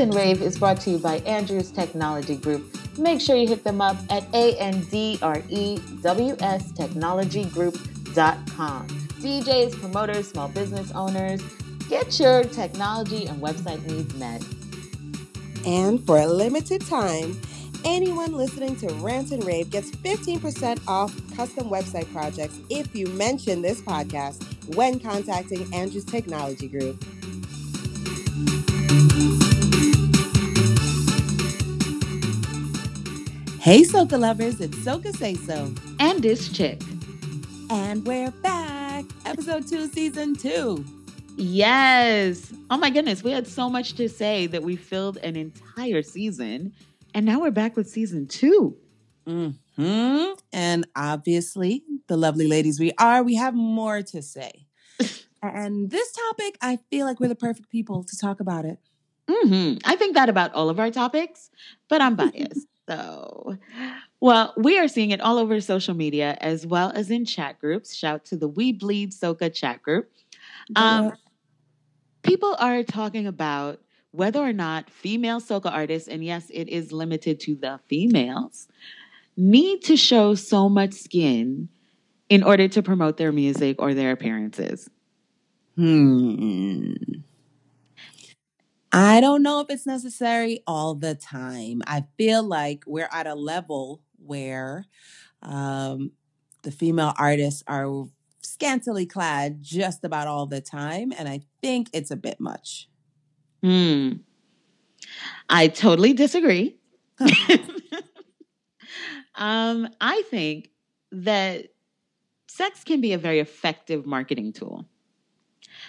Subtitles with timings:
[0.00, 2.74] and Rave is brought to you by Andrews Technology Group.
[2.96, 5.22] Make sure you hit them up at A-N-D-R-E-W-S
[6.72, 8.88] technologygroup.com.
[8.88, 11.42] DJs, promoters, small business owners,
[11.90, 14.42] get your technology and website needs met.
[15.66, 17.38] And for a limited time,
[17.84, 23.60] anyone listening to Rant and Rave gets 15% off custom website projects if you mention
[23.60, 24.42] this podcast
[24.74, 27.04] when contacting Andrews Technology Group.
[33.60, 35.74] Hey, Soca lovers, it's Soca Say So.
[35.98, 36.80] And this chick.
[37.68, 39.04] And we're back.
[39.26, 40.82] Episode two, season two.
[41.36, 42.54] Yes.
[42.70, 43.22] Oh my goodness.
[43.22, 46.72] We had so much to say that we filled an entire season.
[47.12, 48.78] And now we're back with season 2
[49.26, 50.32] Mm-hmm.
[50.54, 54.64] And obviously, the lovely ladies we are, we have more to say.
[55.42, 58.78] and this topic, I feel like we're the perfect people to talk about it.
[59.28, 59.78] Mm-hmm.
[59.84, 61.50] I think that about all of our topics,
[61.90, 62.66] but I'm biased.
[62.90, 63.56] So,
[64.20, 67.94] well, we are seeing it all over social media as well as in chat groups.
[67.94, 70.10] Shout to the We Bleed Soca chat group.
[70.74, 71.12] Um,
[72.22, 73.80] people are talking about
[74.10, 78.66] whether or not female soca artists, and yes, it is limited to the females,
[79.36, 81.68] need to show so much skin
[82.28, 84.90] in order to promote their music or their appearances.
[85.76, 86.94] Hmm.
[88.92, 91.82] I don't know if it's necessary all the time.
[91.86, 94.86] I feel like we're at a level where
[95.42, 96.12] um,
[96.62, 98.06] the female artists are
[98.42, 102.88] scantily clad just about all the time, and I think it's a bit much.
[103.62, 104.12] Hmm.
[105.48, 106.76] I totally disagree.
[109.36, 110.70] um, I think
[111.12, 111.66] that
[112.48, 114.86] sex can be a very effective marketing tool.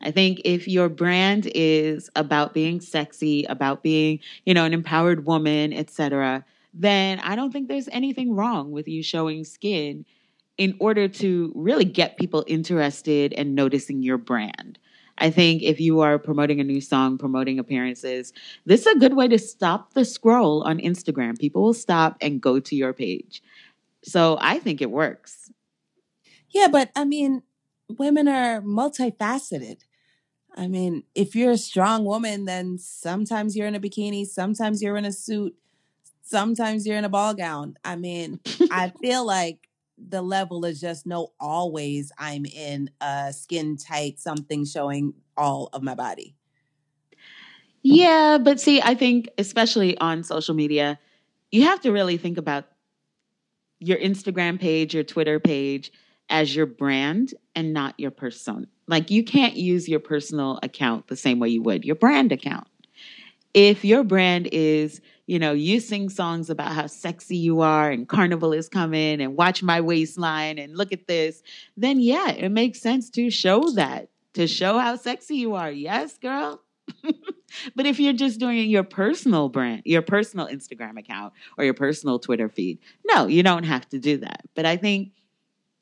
[0.00, 5.26] I think if your brand is about being sexy, about being, you know, an empowered
[5.26, 10.04] woman, etc., then I don't think there's anything wrong with you showing skin
[10.58, 14.78] in order to really get people interested and noticing your brand.
[15.18, 18.32] I think if you are promoting a new song, promoting appearances,
[18.66, 21.38] this is a good way to stop the scroll on Instagram.
[21.38, 23.42] People will stop and go to your page.
[24.02, 25.52] So I think it works.
[26.50, 27.42] Yeah, but I mean,
[27.88, 29.78] women are multifaceted.
[30.56, 34.96] I mean, if you're a strong woman, then sometimes you're in a bikini, sometimes you're
[34.96, 35.54] in a suit,
[36.22, 37.76] sometimes you're in a ball gown.
[37.84, 38.40] I mean,
[38.70, 39.68] I feel like
[39.98, 45.82] the level is just no always I'm in a skin tight something showing all of
[45.82, 46.34] my body.
[47.82, 50.98] Yeah, but see, I think especially on social media,
[51.52, 52.64] you have to really think about
[53.78, 55.92] your Instagram page, your Twitter page
[56.28, 58.66] as your brand and not your persona.
[58.86, 62.66] Like you can't use your personal account the same way you would your brand account.
[63.52, 68.08] If your brand is you know, you sing songs about how sexy you are and
[68.08, 71.42] carnival is coming and watch my waistline and look at this,
[71.76, 75.70] then yeah, it makes sense to show that, to show how sexy you are.
[75.70, 76.60] Yes, girl.
[77.74, 82.18] but if you're just doing your personal brand, your personal Instagram account or your personal
[82.18, 84.42] Twitter feed, no, you don't have to do that.
[84.54, 85.12] But I think,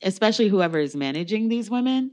[0.02, 2.12] especially whoever is managing these women,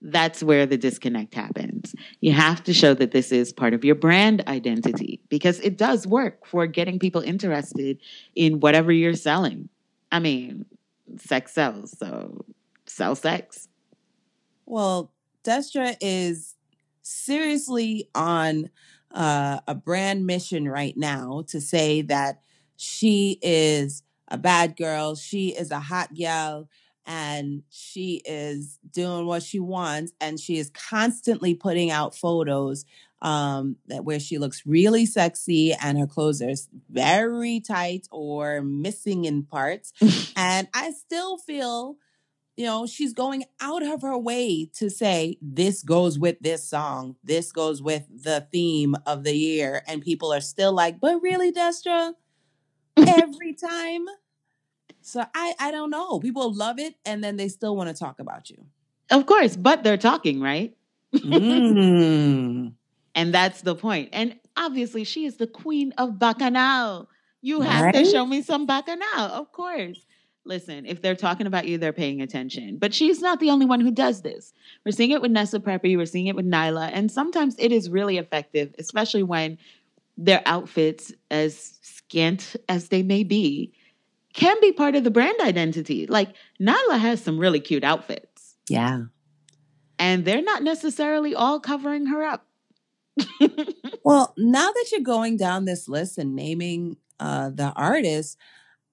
[0.00, 1.94] that's where the disconnect happens.
[2.20, 6.06] You have to show that this is part of your brand identity because it does
[6.06, 7.98] work for getting people interested
[8.34, 9.70] in whatever you're selling.
[10.12, 10.66] I mean,
[11.18, 12.44] sex sells, so
[12.86, 13.68] sell sex.
[14.66, 15.10] Well,
[15.42, 16.54] Destra is
[17.02, 18.70] seriously on
[19.10, 22.42] uh, a brand mission right now to say that
[22.76, 26.68] she is a bad girl, she is a hot gal,
[27.06, 32.84] and she is doing what she wants and she is constantly putting out photos
[33.22, 36.54] um that where she looks really sexy and her clothes are
[36.90, 39.92] very tight or missing in parts
[40.36, 41.96] and i still feel
[42.56, 47.16] you know she's going out of her way to say this goes with this song.
[47.24, 51.52] This goes with the theme of the year and people are still like but really
[51.52, 52.14] destra?
[52.96, 54.06] Every time
[55.04, 56.18] so I I don't know.
[56.18, 58.64] People love it and then they still want to talk about you.
[59.10, 60.74] Of course, but they're talking, right?
[61.14, 62.72] Mm.
[63.14, 64.10] and that's the point.
[64.12, 67.08] And obviously, she is the queen of bacchanal.
[67.42, 67.94] You have Right?
[67.94, 70.06] to show me some bacchanal, of course.
[70.46, 72.76] Listen, if they're talking about you, they're paying attention.
[72.78, 74.52] But she's not the only one who does this.
[74.84, 77.88] We're seeing it with Nessa Preppy, we're seeing it with Nailah, and sometimes it is
[77.90, 79.58] really effective, especially when
[80.18, 83.72] their outfits, as scant as they may be,
[84.34, 86.06] can be part of the brand identity.
[86.06, 89.04] Like Nailah has some really cute outfits, Yeah.
[89.98, 92.46] and they're not necessarily all covering her up.
[94.04, 98.36] Well, now that you're going down this list and naming uh, the artists,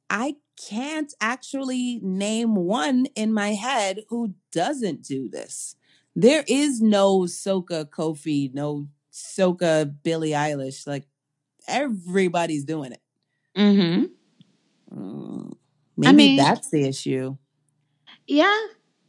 [0.10, 0.36] I
[0.70, 5.76] can't actually name one in my head who doesn't do this.
[6.16, 10.88] There is no Soca Koffee, no Soca Billie Eilish.
[10.88, 11.08] Like
[11.68, 13.02] everybody's doing it.
[13.58, 14.06] Mm-hmm.
[15.98, 17.38] Maybe mean- that's the issue.
[18.28, 18.58] Yeah.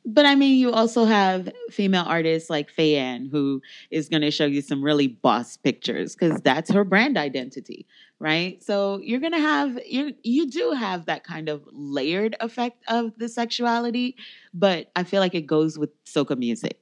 [0.04, 3.62] But I mean, you also have female artists like Fay-Ann, who
[3.92, 7.86] is going to show you some really boss pictures because that's her brand identity,
[8.18, 8.60] right?
[8.64, 13.12] So you're going to have you you do have that kind of layered effect of
[13.16, 14.16] the sexuality,
[14.52, 16.81] but I feel like it goes with soca music.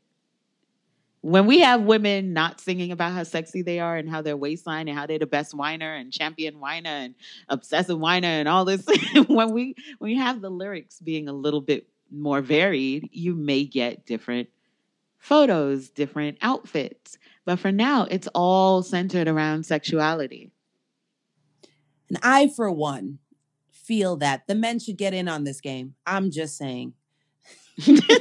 [1.22, 4.88] When we have women not singing about how sexy they are and how their waistline
[4.88, 7.14] and how they're the best whiner and champion whiner and
[7.48, 8.86] obsessive whiner and all this,
[9.26, 13.64] when we when you have the lyrics being a little bit more varied, you may
[13.64, 14.48] get different
[15.18, 17.18] photos, different outfits.
[17.44, 20.50] But for now, it's all centered around sexuality.
[22.08, 23.18] And I, for one,
[23.70, 25.94] feel that the men should get in on this game.
[26.06, 26.94] I'm just saying.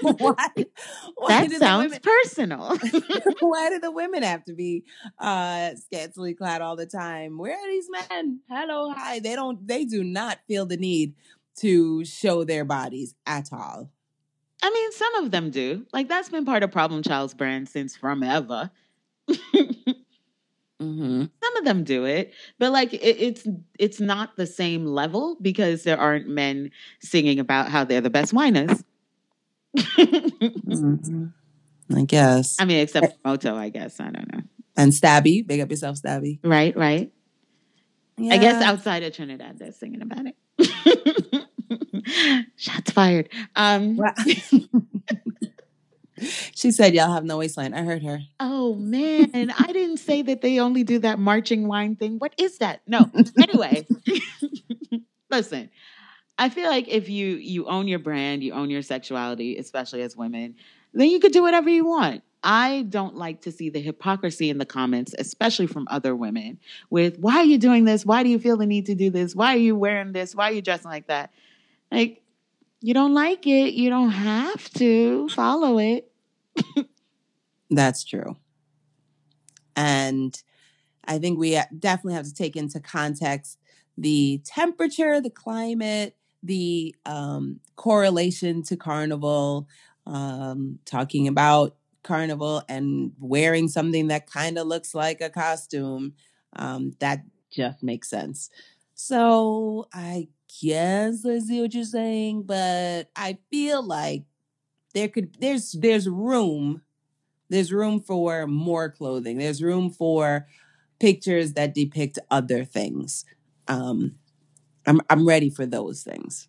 [0.02, 0.48] Why,
[1.16, 2.78] why that sounds women- personal.
[3.40, 4.84] why do the women have to be
[5.20, 7.38] uh scantily clad all the time?
[7.38, 8.40] Where are these men?
[8.50, 9.20] Hello, hi.
[9.20, 11.14] They don't they do not feel the need
[11.58, 13.90] to show their bodies at all.
[14.62, 15.86] I mean, some of them do.
[15.94, 18.70] Like that's been part of Problem Child's brand since from ever.
[20.82, 21.24] Mm-hmm.
[21.44, 23.46] some of them do it, but like it, it's
[23.78, 26.72] it's not the same level because there aren't men
[27.02, 28.82] singing about how they're the best whiners.
[31.90, 31.96] Mm-hmm.
[31.96, 32.58] I guess.
[32.60, 34.00] I mean, except for Moto, I guess.
[34.00, 34.42] I don't know.
[34.78, 36.40] And Stabby, big up yourself, Stabby.
[36.44, 37.12] Right, right.
[38.20, 41.48] I guess outside of Trinidad, they're singing about it.
[42.58, 43.30] Shots fired.
[43.56, 44.00] Um,
[46.54, 48.20] she said, "Y'all have no waistline." I heard her.
[48.40, 52.20] oh man, I didn't say that they only do that marching line thing.
[52.20, 52.82] What is that?
[52.88, 53.10] No.
[53.42, 53.88] Anyway,
[55.32, 55.70] listen.
[56.40, 60.16] I feel like if you you own your brand, you own your sexuality, especially as
[60.16, 60.56] women,
[60.94, 62.24] then you could do whatever you want.
[62.42, 66.58] I don't like to see the hypocrisy in the comments, especially from other women,
[66.90, 68.06] with why are you doing this?
[68.06, 69.36] Why do you feel the need to do this?
[69.36, 70.34] Why are you wearing this?
[70.34, 71.32] Why are you dressing like that?
[71.92, 72.24] Like,
[72.80, 76.10] you don't like it, you don't have to follow it.
[77.70, 78.38] That's true.
[79.76, 80.42] And
[81.04, 83.58] I think we uh, definitely have to take into context
[83.98, 89.68] the temperature, the climate, the um, correlation to carnival,
[90.06, 96.14] um, talking about carnival and wearing something that kind of looks like a costume.
[96.56, 98.50] Um, that just makes sense.
[98.96, 100.30] So I
[100.62, 104.24] guess I see what you're saying, but I feel like
[104.94, 106.82] there could there's there's room
[107.50, 110.48] there's room for more clothing there's room for
[111.00, 113.26] pictures that depict other things
[113.68, 114.16] um
[114.90, 116.48] i'm i'm ready for those things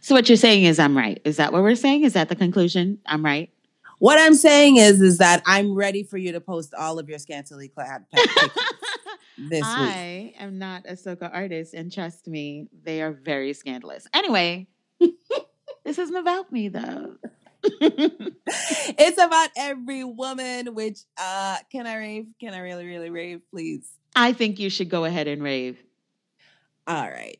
[0.00, 1.20] So what you're saying is I'm right.
[1.24, 2.02] Is that what we're saying?
[2.04, 2.98] Is that the conclusion?
[3.06, 3.48] I'm right.
[4.00, 7.18] what i'm saying is is that i'm ready for you to post all of your
[7.18, 8.50] scantily clad pictures
[9.38, 14.06] this week I am not a soca artist, and trust me, they are very scandalous.
[14.12, 14.66] Anyway,
[15.84, 17.14] this isn't about me though.
[17.62, 23.84] it's about every woman which uh can i rave can i really really rave please
[24.16, 25.78] I think you should go ahead and rave.
[26.88, 27.38] All right.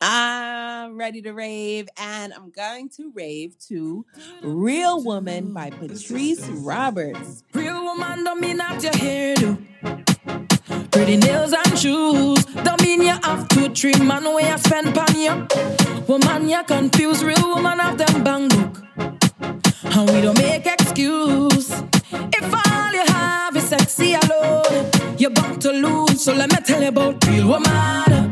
[0.00, 4.06] I'm ready to rave, and I'm going to rave to
[4.40, 7.44] Real Woman by Patrice Roberts.
[7.52, 10.90] Real woman don't mean that your hairdo.
[10.90, 15.14] Pretty nails and shoes don't mean you have to trim man where you spend pan
[15.20, 16.04] you.
[16.08, 17.22] Woman, you confused.
[17.22, 18.82] Real woman have them bang book.
[18.96, 21.72] And we don't make excuse.
[22.10, 26.24] If all you have is sexy alone, you're bound to lose.
[26.24, 28.25] So let me tell you about real woman.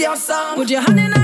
[0.00, 0.56] Your song.
[0.56, 1.19] Put your hand in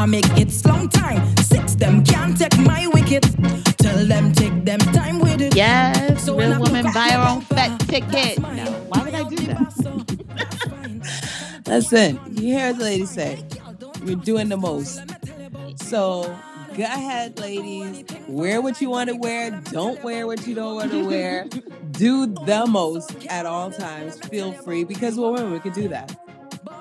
[0.00, 1.36] I make it long time.
[1.36, 3.22] Six them can't take my wicket.
[3.76, 5.54] Tell them take them time with it.
[5.54, 8.08] Yes, So when real woman, look buy at her own fat ticket.
[8.10, 10.24] that's No, why would I do that?
[10.34, 11.02] That's fine.
[11.66, 13.44] Listen, you hear the lady say,
[14.02, 15.02] we're doing the most.
[15.76, 16.34] So
[16.74, 18.02] go ahead, ladies.
[18.26, 19.50] Wear what you want to wear.
[19.70, 21.44] Don't wear what you don't want to wear.
[21.92, 24.18] do the most at all times.
[24.28, 25.52] Feel free because we're women.
[25.52, 26.16] We can do that.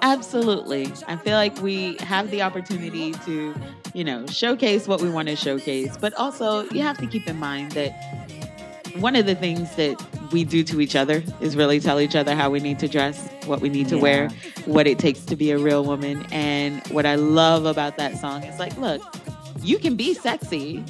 [0.01, 0.91] Absolutely.
[1.07, 3.53] I feel like we have the opportunity to,
[3.93, 7.37] you know, showcase what we want to showcase, but also you have to keep in
[7.37, 7.91] mind that
[8.97, 10.01] one of the things that
[10.31, 13.27] we do to each other is really tell each other how we need to dress,
[13.45, 14.29] what we need to wear,
[14.65, 16.25] what it takes to be a real woman.
[16.31, 19.01] And what I love about that song is like, look,
[19.61, 20.83] you can be sexy,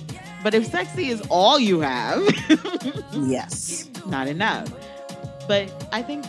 [0.44, 2.22] but if sexy is all you have,
[3.14, 3.90] Yes.
[4.08, 4.72] not enough.
[5.48, 6.26] But I think,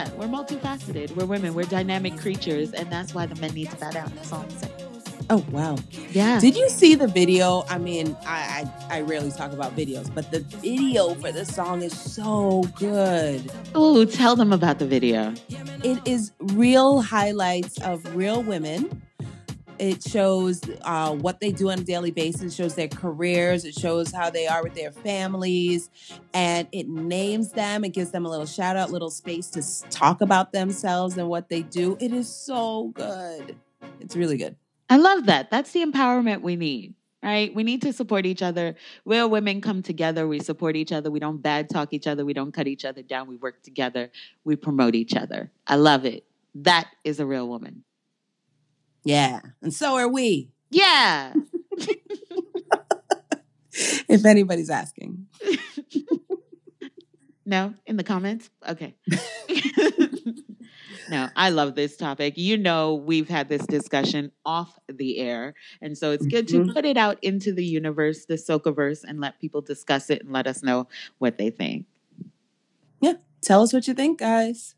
[0.00, 1.14] yeah, we're multifaceted.
[1.16, 1.54] We're women.
[1.54, 4.12] We're dynamic creatures, and that's why the men need to bow down.
[4.14, 4.72] That's all I'm saying.
[5.28, 5.76] Oh, wow.
[6.10, 6.40] Yeah.
[6.40, 7.64] Did you see the video?
[7.68, 11.82] I mean, I, I, I rarely talk about videos, but the video for this song
[11.82, 13.50] is so good.
[13.76, 15.32] Ooh, tell them about the video.
[15.84, 19.02] It is real highlights of real women.
[19.80, 24.12] It shows uh, what they do on a daily basis, shows their careers, it shows
[24.12, 25.88] how they are with their families,
[26.34, 27.82] and it names them.
[27.84, 31.48] It gives them a little shout out, little space to talk about themselves and what
[31.48, 31.96] they do.
[31.98, 33.56] It is so good.
[34.00, 34.54] It's really good.
[34.90, 35.50] I love that.
[35.50, 37.54] That's the empowerment we need, right?
[37.54, 38.74] We need to support each other.
[39.06, 40.28] Real women come together.
[40.28, 41.10] We support each other.
[41.10, 42.26] We don't bad talk each other.
[42.26, 43.28] We don't cut each other down.
[43.28, 44.10] We work together.
[44.44, 45.50] We promote each other.
[45.66, 46.24] I love it.
[46.54, 47.84] That is a real woman.
[49.04, 49.40] Yeah.
[49.62, 51.32] And so are we, Yeah.
[54.08, 55.26] if anybody's asking.
[57.46, 58.48] No, in the comments?
[58.68, 58.94] Okay.
[61.10, 62.34] no, I love this topic.
[62.36, 65.54] You know, we've had this discussion off the air.
[65.80, 66.72] And so it's good to Mhm.
[66.72, 70.46] put it out into the universe, the Sokaverse, and let people discuss it and let
[70.46, 70.86] us know
[71.18, 71.86] what they think.
[73.00, 73.14] Yeah.
[73.42, 74.76] Tell us what you think, guys.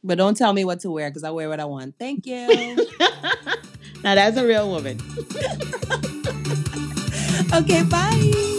[0.05, 1.97] But don't tell me what to wear because I wear what I want.
[1.99, 2.47] Thank you.
[4.03, 5.01] now, that's a real woman.
[7.53, 8.56] okay, bye.